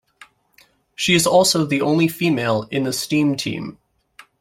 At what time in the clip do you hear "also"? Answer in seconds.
1.27-1.63